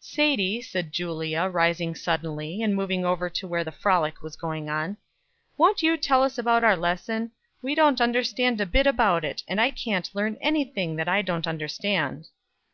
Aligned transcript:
"Sadie," 0.00 0.62
said 0.62 0.90
Julia, 0.90 1.48
rising 1.52 1.94
suddenly, 1.94 2.62
and 2.62 2.74
moving 2.74 3.04
over 3.04 3.28
to 3.28 3.46
where 3.46 3.62
the 3.62 3.70
frolic 3.70 4.22
was 4.22 4.36
going 4.36 4.70
on, 4.70 4.96
"won't 5.58 5.82
you 5.82 5.98
tell 5.98 6.22
us 6.22 6.38
about 6.38 6.64
our 6.64 6.78
lesson? 6.78 7.30
We 7.60 7.74
don't 7.74 8.00
understand 8.00 8.58
a 8.58 8.64
bit 8.64 8.86
about 8.86 9.22
it; 9.22 9.42
and 9.46 9.60
I 9.60 9.70
can't 9.70 10.08
learn 10.14 10.38
any 10.40 10.64
thing 10.64 10.96
that 10.96 11.08
I 11.10 11.20
don't 11.20 11.46
understand." 11.46 12.28